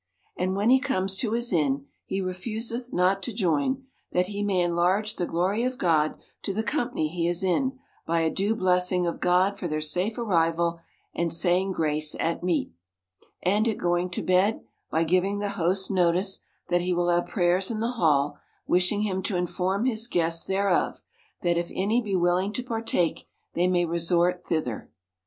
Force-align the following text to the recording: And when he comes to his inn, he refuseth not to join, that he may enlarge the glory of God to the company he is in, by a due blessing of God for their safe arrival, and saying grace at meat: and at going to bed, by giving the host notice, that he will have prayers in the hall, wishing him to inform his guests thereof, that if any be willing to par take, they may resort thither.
And 0.35 0.55
when 0.55 0.71
he 0.71 0.79
comes 0.79 1.15
to 1.17 1.33
his 1.33 1.53
inn, 1.53 1.85
he 2.05 2.21
refuseth 2.21 2.91
not 2.91 3.21
to 3.21 3.31
join, 3.31 3.83
that 4.13 4.25
he 4.29 4.41
may 4.41 4.61
enlarge 4.61 5.15
the 5.15 5.27
glory 5.27 5.61
of 5.61 5.77
God 5.77 6.17
to 6.41 6.53
the 6.55 6.63
company 6.63 7.07
he 7.07 7.27
is 7.27 7.43
in, 7.43 7.77
by 8.07 8.21
a 8.21 8.31
due 8.31 8.55
blessing 8.55 9.05
of 9.05 9.19
God 9.19 9.59
for 9.59 9.67
their 9.67 9.79
safe 9.79 10.17
arrival, 10.17 10.79
and 11.13 11.31
saying 11.31 11.73
grace 11.73 12.15
at 12.19 12.41
meat: 12.43 12.71
and 13.43 13.67
at 13.67 13.77
going 13.77 14.09
to 14.09 14.23
bed, 14.23 14.61
by 14.89 15.03
giving 15.03 15.37
the 15.37 15.49
host 15.49 15.91
notice, 15.91 16.39
that 16.69 16.81
he 16.81 16.93
will 16.95 17.09
have 17.09 17.27
prayers 17.27 17.69
in 17.69 17.79
the 17.79 17.91
hall, 17.91 18.39
wishing 18.65 19.01
him 19.01 19.21
to 19.21 19.37
inform 19.37 19.85
his 19.85 20.07
guests 20.07 20.43
thereof, 20.43 21.03
that 21.43 21.57
if 21.59 21.69
any 21.75 22.01
be 22.01 22.15
willing 22.15 22.51
to 22.51 22.63
par 22.63 22.81
take, 22.81 23.27
they 23.53 23.67
may 23.67 23.85
resort 23.85 24.41
thither. 24.43 24.89